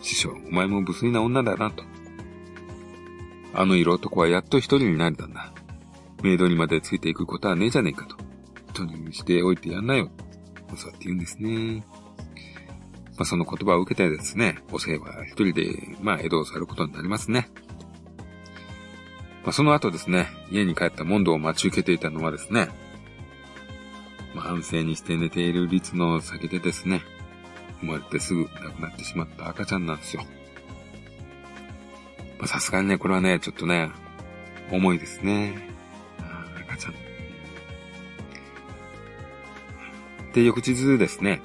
[0.00, 1.84] 師匠、お前も無粋な女だなと。
[3.54, 5.52] あの色男はやっと一人になれたんだ。
[6.22, 8.16] メイドにまでついていくことはねえじゃねえかと。
[8.72, 10.10] 人にしておいてやんなよ。
[10.76, 11.84] そうやって言うんですね。
[13.16, 17.50] まあ、その言葉を受けてですね、おせいは一人で、まあ、江戸を去ることになりますね。
[19.44, 22.68] まあ、その後ですね、家に帰ったモンドを待ち受けていたのはですね、
[24.34, 27.02] まあ、安静にして寝ている律の先でですね、
[27.80, 30.22] 生まれてすぐ亡くなってしまった赤ちゃんなんですよ。
[32.38, 33.90] まさすがにね、これはね、ちょっとね、
[34.70, 35.71] 重いですね。
[36.72, 36.94] 赤ちゃん。
[40.32, 41.42] で、翌日ですね、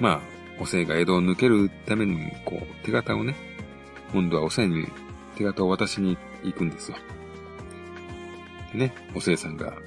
[0.00, 0.20] まあ、
[0.60, 3.34] おせいが江戸を抜けるために、こう、手形をね、
[4.12, 4.86] 今度はおせいに
[5.36, 6.98] 手形を渡しに行くんですよ。
[8.72, 9.78] でね、おせいさんが、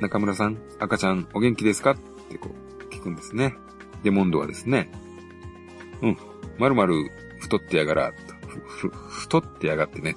[0.00, 1.92] 中村さん、赤ちゃんお元気ですか？
[1.92, 1.96] っ
[2.30, 3.54] てこう、聞くんですね。
[4.02, 4.90] で、モンドはですね、
[6.02, 6.18] うん、
[6.58, 8.14] まるまる太ってやがら、
[9.08, 10.16] 太ってやがってね、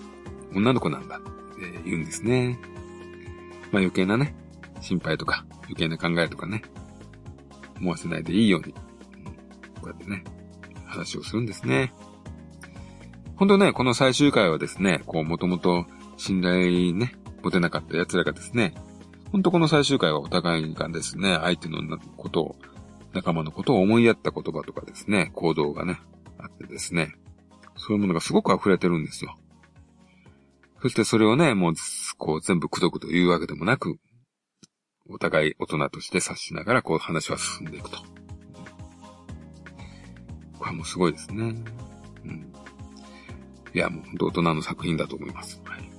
[0.54, 1.22] 女の子なんだ
[1.60, 2.60] って言うんですね。
[3.72, 4.36] まあ余計なね、
[4.82, 6.64] 心配とか、余計な考えとかね、
[7.80, 8.80] 思わせないでいいように、こ
[9.84, 10.24] うやってね、
[10.86, 11.94] 話をするんですね。
[13.36, 15.86] 本当ね、この最終回はですね、こう、もともと
[16.18, 18.74] 信頼ね、持てなかった奴らがですね、
[19.32, 21.80] 本当この最終回はお互いがですね、相手の
[22.18, 22.56] ことを、
[23.14, 26.00] 仲間のことを思いやった言葉とかですね、行動がね、
[26.38, 27.16] あってですね、
[27.76, 29.36] そういうものがすごく溢れてるんですよ。
[30.82, 31.74] そしてそれをね、もう、
[32.18, 33.98] こう全部くどくというわけでもなく、
[35.10, 37.98] お互い大人として察しながらこう話は進んでいくと。
[40.58, 41.56] これはもうすごいですね。
[42.24, 42.54] うん。
[43.74, 45.62] いや、もう本当大人の作品だと思います。
[45.66, 45.90] はい。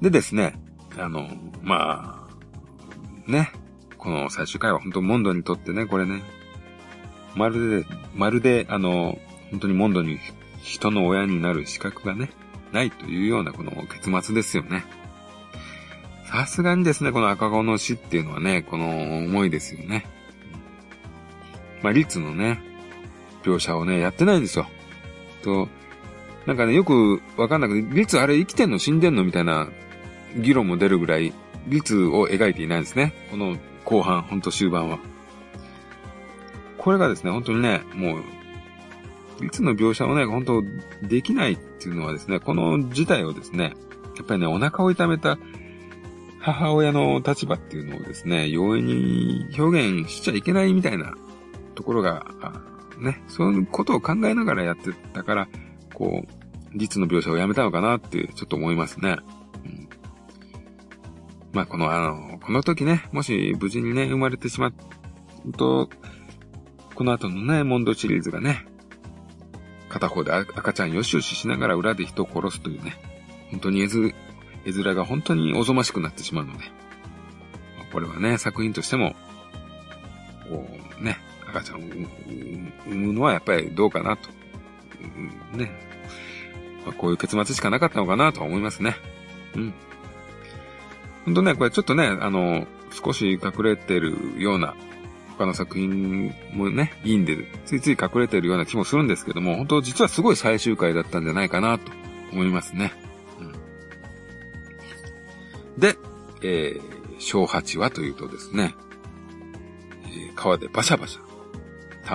[0.00, 0.54] でですね、
[0.98, 1.28] あの、
[1.62, 2.26] ま
[3.26, 3.52] あ、ね、
[3.98, 6.22] この最終回は本当モンドにとってね、これね、
[7.34, 9.18] まるで、まるで、あの、
[9.50, 10.18] 本当にモンドに
[10.62, 12.30] 人の親になる資格がね、
[12.74, 14.84] ないというようなこの結末ですよね。
[16.24, 20.04] さすがにですね、この赤子の死っていうのはね、この思いですよね。
[21.80, 22.60] まあ、律のね、
[23.44, 24.66] 描写をね、やってないんですよ。
[25.42, 25.68] と、
[26.46, 29.68] なんかね、よくわかんなくて、律あれ生きてんの死んでんのみたいな
[30.36, 31.32] 議論も出るぐらい、
[31.68, 33.14] 律を描いていないんですね。
[33.30, 34.98] この後半、ほんと終盤は。
[36.78, 38.24] これがですね、本当にね、もう、
[39.40, 40.64] 律の描写をね、本当
[41.06, 43.74] できないっていうのはですね、この事態をですね、
[44.16, 45.38] やっぱりね、お腹を痛めた
[46.40, 51.14] 母親の立場っていうのをですね、容易に表現しちゃいけないみたいな
[51.74, 52.26] ところが、
[52.98, 55.48] ね、そういうことを考えながらやってたから、
[55.94, 56.44] こう、
[56.76, 59.16] 実の描写をやめたのかなってちょっと思いますね。
[59.64, 59.88] うん、
[61.52, 65.88] まあ、この、あの、この時ね、もし無事にね、生まれてしまうと、
[66.94, 68.66] この後のね、モンドシリーズがね、
[69.94, 72.96] 片方で赤ちゃんよしよししながら裏で人を殺すというね、
[73.52, 76.64] 本当に絵、絵面が本当におぞましくなってしまうので、
[77.92, 79.14] これはね、作品としても、
[80.48, 80.66] こ
[81.00, 81.16] うね、
[81.48, 81.78] 赤ちゃんを
[82.86, 84.28] 産むのはやっぱりどうかなと。
[85.56, 85.70] ね。
[86.84, 88.96] まあ、こういう結末しかなかったのかなとは思いますね。
[89.54, 89.74] うん。
[91.24, 94.74] ほんとね、これちょっとね、あの、少し隠れてるような、
[95.36, 101.92] 他の作品もね、いいんで、ついつい隠れてるような気もするんですけども、本当実はすごい最終回だったんじゃないかなと
[102.32, 102.92] 思いますね。
[105.76, 105.96] うん、で、
[106.42, 106.80] えー、
[107.18, 108.74] 小八はというとですね、
[110.04, 111.24] えー、川でバシャバシャ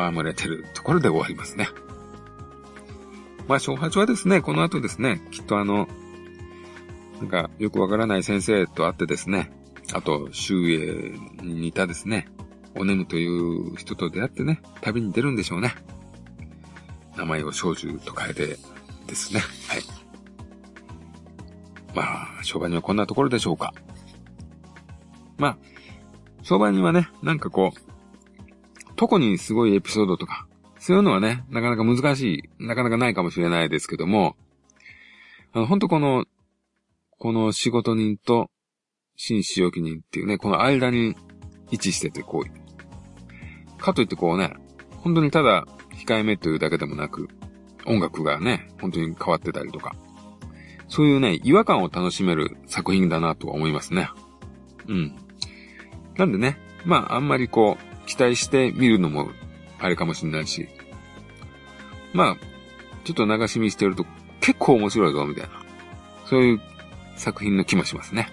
[0.08, 1.68] 戯れてるところで終わりますね。
[3.48, 5.88] まあ、小八はですね、この後ですね、きっとあの、
[7.20, 9.52] なんか、よくわからない先生と会ってですね、
[9.92, 12.28] あと、周囲に似たですね、
[12.76, 15.76] おねむという人と出会ってね、旅に出るんでしょうね。
[17.18, 18.58] 名前を少女と変えて
[19.08, 19.42] ですね。
[19.68, 19.82] はい。
[21.96, 23.74] まあ、商売にはこんなところでしょうか。
[25.38, 25.58] まあ、
[26.44, 30.48] 商売にはね、なんかこう、特にすごいエピソードとか、
[30.80, 34.36] そういうのはね、なかなか難しい、なかなかないかもしれないですけども、
[35.54, 36.26] あの、本当この、
[37.18, 38.50] この仕事人と
[39.16, 41.16] 新使用機人っていうね、この間に
[41.72, 42.52] 一致してて行為。
[43.78, 44.54] かといってこうね、
[44.98, 47.30] 本当にただ控えめというだけでもなく、
[47.86, 49.96] 音楽がね、本当に変わってたりとか、
[50.88, 54.10] そういうね、違和感を楽しめる作品だなとは思いますね。
[54.88, 55.16] うん。
[56.18, 59.30] なんでね、まああんまりこう、期待して見るのも
[59.80, 60.68] あれかもしれないし、
[62.14, 62.38] まあ、
[63.04, 64.06] ちょっと流し見してると
[64.42, 65.50] 結構面白いぞ、みたいな。
[66.26, 66.62] そういう
[67.16, 68.30] 作品の気もしますね。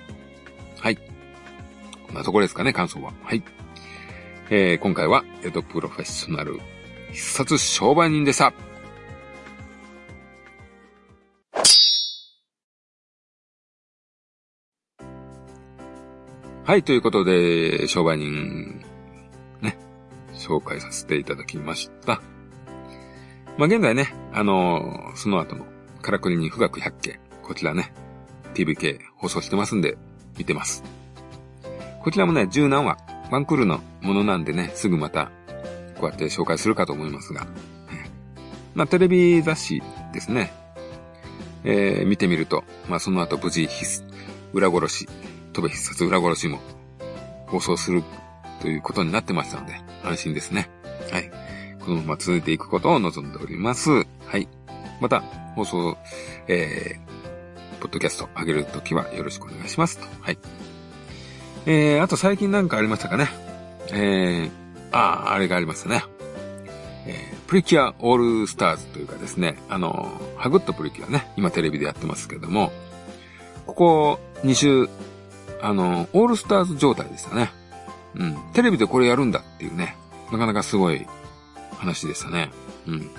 [2.06, 3.12] こんなところですかね、感想は。
[3.22, 3.42] はい。
[4.48, 6.60] えー、今回は、江戸プロフェッショナル
[7.10, 8.52] 必殺商売人でした。
[16.64, 18.84] はい、ということで、商売人、
[19.60, 19.76] ね、
[20.34, 22.20] 紹介させていただきました。
[23.58, 25.64] まあ、現在ね、あのー、その後の、
[26.02, 27.92] からくりに富岳百景、こちらね、
[28.54, 29.96] TVK 放送してますんで、
[30.38, 30.95] 見てます。
[32.06, 32.98] こちらもね、十何話、
[33.32, 35.32] ワンクールのものなんでね、すぐまた、
[35.96, 37.48] こうやって紹介するかと思いますが、
[38.74, 40.52] まあ、テレビ雑誌ですね。
[41.64, 43.68] えー、見てみると、まあ、その後無事、
[44.52, 45.08] 裏殺し、
[45.52, 46.60] 飛べ必殺裏殺しも
[47.48, 48.04] 放送する
[48.60, 50.70] ということになってましたので、安心ですね。
[51.10, 51.28] はい。
[51.80, 53.90] このまま続いていくことを望んでおります。
[53.90, 54.04] は
[54.38, 54.48] い。
[55.00, 55.22] また、
[55.56, 55.98] 放送、
[56.46, 60.06] えー、ポッドキャスト上げるときはよろしくお願いしますと。
[60.20, 60.38] はい。
[61.66, 63.28] えー、あと最近なんかありましたかね？
[63.92, 64.50] えー、
[64.92, 66.04] ああ、あれがありましたね。
[67.06, 72.72] えー、プリキュアオールスターズというかですね、あの、ハグッとプリキュアね、今テレビでやってますけども、
[73.66, 74.88] ここ2週
[75.62, 77.50] あの、オールスターズ状態でしたね。
[78.14, 78.36] うん。
[78.52, 79.96] テレビでこれやるんだっていうね、
[80.30, 81.06] なかなかすごい
[81.78, 82.50] 話でしたね。
[82.86, 83.10] うん。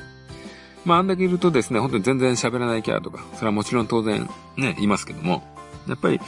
[0.85, 5.43] まあ、あんだけいるとですね、本当に全然喋らないキャラとか、それはもちろん当然ね、いますけども、
[5.87, 6.21] やっぱり、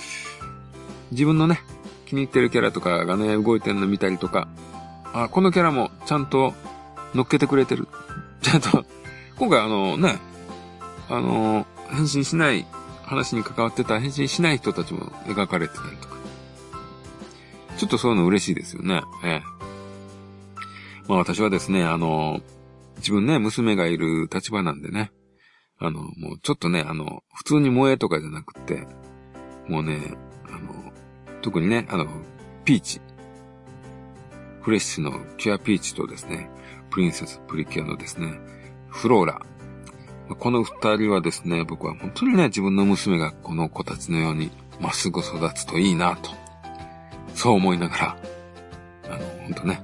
[1.12, 1.62] 自分のね、
[2.10, 4.48] 気に入ってるキャラとかがね、動いてるの見たりとか、
[5.14, 6.56] あ、このキャラもちゃんと
[7.14, 7.88] 乗っけてくれてる。
[8.42, 8.84] ちゃんと、
[9.38, 10.20] 今回あのね、
[11.08, 12.66] あの、変身しない
[13.04, 16.16] 話に関わってた変身しない人たちも描かれてたりとか。
[17.78, 19.04] ちょっとそういうの嬉しいですよね。
[19.24, 19.44] ええ。
[21.08, 22.42] まあ私はですね、あの、
[22.98, 25.12] 自分ね、娘がいる立場なんでね、
[25.78, 28.88] あの、もうちょっとね、あの、普通に萌えとかじゃなくて、
[29.68, 30.18] もうね、
[31.42, 32.08] 特にね、あの、
[32.66, 33.02] ピーチ。
[34.62, 36.50] フレッシュのキュアピーチとですね、
[36.90, 38.40] プリンセスプリキュアのですね、
[38.90, 39.42] フローラ。
[40.38, 46.32] この二人はですね、僕は本当にね、自分の娘がこの子たちのようにまっすぐ育つといいなと、
[47.34, 48.18] そう思いながら、
[49.06, 49.82] あの、本当ね、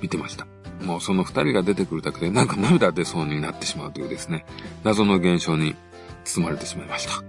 [0.00, 0.46] 見てました。
[0.84, 4.46] もうその二人が出てくるだけでなんか涙出そうになってしまうというですね、
[4.84, 5.74] 謎の現象に
[6.24, 7.14] 包まれてしまいました。
[7.14, 7.24] はい。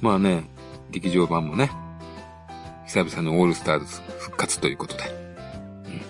[0.00, 0.48] まあね、
[0.90, 1.70] 劇場版もね、
[2.86, 5.04] 久々のオールスターズ復活ということで。
[5.04, 6.00] うん。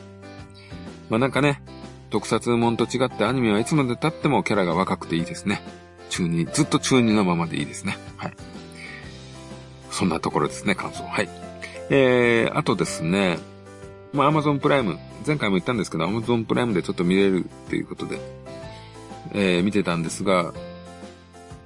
[1.11, 1.61] まあなんかね、
[2.11, 5.61] 特撮もんと違ってアニメはいつまで経ってもキャラが若くていいですね。
[6.11, 7.99] 中二、ずっと中二のままでいいですね。
[8.17, 8.33] はい。
[9.91, 11.05] そんなところですね、感想。
[11.05, 11.29] はい。
[11.91, 13.39] えー、あとですね、
[14.13, 18.19] まあ、Amazon プライム、前回も言ったんですけど、Amazon プライムでちょっと見れるっていうことで、
[19.33, 20.55] えー、見てたんですが、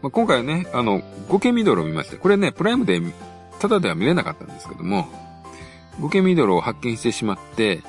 [0.03, 2.17] まあ、今回はね、あの、ゴケミドルを見ました。
[2.17, 3.01] これね、プライムで、
[3.61, 5.09] ただでは見れなかったんですけども、
[6.01, 7.81] ゴケミドルを発見してしまって、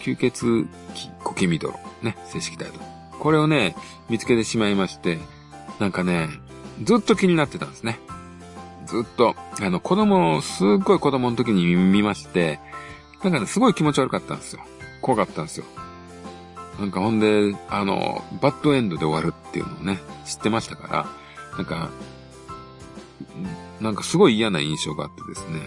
[0.00, 0.66] 吸血鬼
[1.22, 1.78] コケミドロ。
[2.02, 2.80] ね、正式タイトル。
[3.20, 3.76] これをね、
[4.10, 5.18] 見つけてしまいまして、
[5.78, 6.28] なんかね、
[6.82, 8.00] ずっと気になってたんですね。
[8.86, 12.58] ずっと、あの、子供、すっごい子供の時に見まして、
[13.22, 14.62] なんかね、すごい気持ち悪かったんですよ。
[15.00, 15.64] 怖かったんですよ。
[16.82, 21.06] なんかほんで、あの、バッドエンドで終わるっていうのをね、知ってましたから、
[21.56, 21.90] なんか、
[23.80, 25.60] なんかすごい嫌な印象があってですね、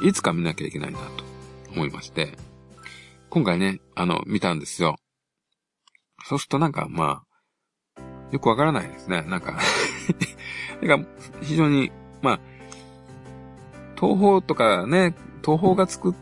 [0.00, 1.04] いつか見なきゃいけないなと
[1.70, 2.38] 思いまして、
[3.28, 4.96] 今回ね、あの、見たんですよ。
[6.24, 7.24] そうするとなんか、ま
[7.98, 8.02] あ、
[8.32, 9.20] よくわからないですね。
[9.28, 9.52] なんか
[10.80, 11.10] なんか、
[11.42, 12.40] 非常に、まあ、
[14.00, 15.14] 東方とかね、
[15.44, 16.14] 東方が作っ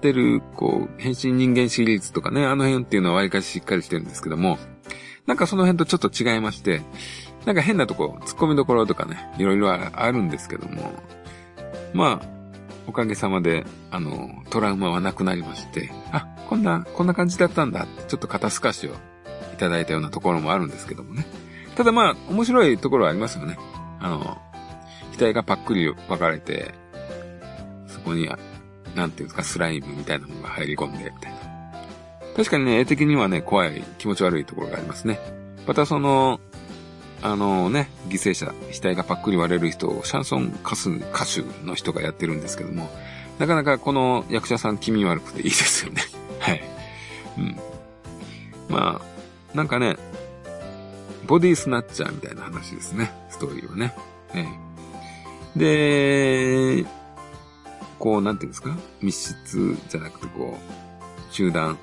[0.00, 4.58] てる、こう、変身人間シリーズとかね、あの辺っていうのは割かししっかりしてるんですけども、
[5.26, 6.82] なんかその辺とちょっと違いまして、
[7.46, 10.92] なんか変なとこ、突っ込みどころとかね、いろいろあるんですけども、
[11.92, 12.26] まあ、
[12.86, 18.90] おかげさまで、あの、トラウマはなくなりまして、あ、こんな、こんな感じだったんだって、ちょっと肩透かしを
[19.54, 21.26] いただいたようなところもあるんですけどもね。
[21.76, 23.56] ただまあ、面白いところはありますよね。
[24.00, 24.38] あの、
[25.20, 26.74] 額がパックリ分かれて、
[27.86, 28.28] そこに、
[28.94, 31.38] なんていうんですか、スライムみたいなのが入り込んで、みたいな。
[32.36, 35.18] 確かにね、絵的にはね、怖い、気持ち悪いところがありますね。
[35.66, 36.40] またその、
[37.22, 42.90] あのね、犠牲者、額がパックリ割れる人をシャンソン歌手歌手の人がやってるんですけども、
[43.38, 46.02] なかなかこの役者さん気味悪くていいですよね。
[46.40, 46.62] はい。
[47.38, 47.56] うん。
[48.68, 49.96] まあ、なんかね、
[51.26, 53.12] ボディスナッチャーみたいな話ですね。
[53.28, 53.94] ストーリーはね。
[54.34, 54.46] え
[55.56, 56.82] え。
[56.82, 56.86] で、
[58.00, 58.76] こう、なんていうんですか？
[59.00, 61.78] 密室じゃなくてこう、集団、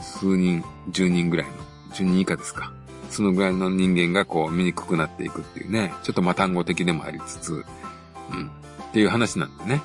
[0.00, 1.52] 数人、10人ぐらいの、
[1.94, 2.72] 10人以下ですか。
[3.08, 7.52] そのぐらいの人間がこう、醜くなっていくっていうね、ちょっとま単語的でもありつつ、
[8.32, 8.50] うん、
[8.90, 9.80] っていう話なんでね。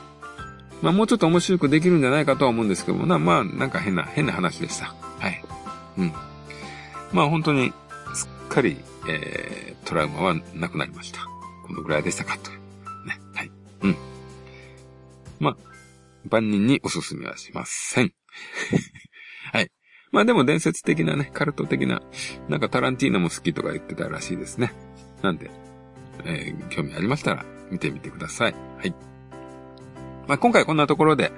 [0.81, 4.93] まあもうちょっと面白くできるんじゃないかとは思うんですけどもな、まあなんか変な、変な話でした。
[5.19, 5.41] はい。
[5.97, 6.13] うん。
[7.13, 7.71] まあ本当に、
[8.13, 11.21] すっかり、えー、トラウマはなくなりました。
[11.67, 12.51] このぐらいでしたかと。
[12.51, 12.57] ね。
[13.33, 13.51] はい。
[13.83, 13.95] うん。
[15.43, 15.57] まあ、
[16.29, 18.13] 万人におすすめはしません。
[19.51, 19.71] はい。
[20.11, 22.01] まあでも伝説的なね、カルト的な、
[22.47, 24.73] なんかタランティーノも好きとか言ってたらしいですね。
[25.21, 25.51] なんで、
[26.23, 28.55] えー、興味ありましたら見てみてください。
[28.77, 28.95] はい。
[30.27, 31.31] まあ今回こんなところで、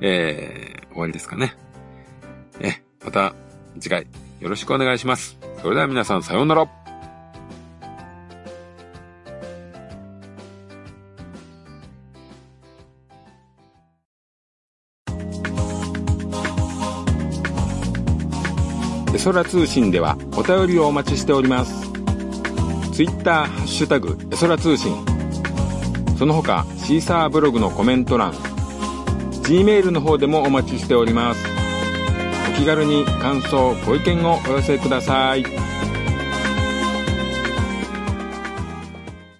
[0.00, 1.54] えー、終わりですかね。
[2.60, 3.34] え、また
[3.78, 4.06] 次回
[4.40, 5.38] よろしくお願いします。
[5.60, 6.85] それでは皆さんさようなら。
[19.18, 21.90] 空通信ではお便りをお待ちしております。
[22.92, 24.94] ツイッターハッシュタグ、エソラ通信。
[26.18, 28.32] その他、シーサーブログのコメント欄、
[29.42, 31.46] Gmail の方でもお待ちしております。
[32.50, 35.65] お気軽に感想、ご意見をお寄せください。